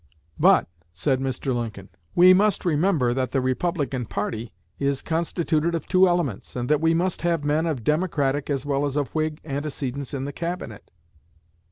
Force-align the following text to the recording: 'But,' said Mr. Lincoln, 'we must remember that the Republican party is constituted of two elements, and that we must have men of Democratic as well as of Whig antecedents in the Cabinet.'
'But,' 0.39 0.67
said 0.91 1.19
Mr. 1.19 1.55
Lincoln, 1.55 1.89
'we 2.15 2.33
must 2.33 2.65
remember 2.65 3.13
that 3.13 3.29
the 3.33 3.39
Republican 3.39 4.07
party 4.07 4.51
is 4.79 5.03
constituted 5.03 5.75
of 5.75 5.85
two 5.87 6.07
elements, 6.07 6.55
and 6.55 6.67
that 6.69 6.81
we 6.81 6.95
must 6.95 7.21
have 7.21 7.43
men 7.45 7.67
of 7.67 7.83
Democratic 7.83 8.49
as 8.49 8.65
well 8.65 8.87
as 8.87 8.97
of 8.97 9.13
Whig 9.13 9.39
antecedents 9.45 10.11
in 10.15 10.25
the 10.25 10.33
Cabinet.' 10.33 10.89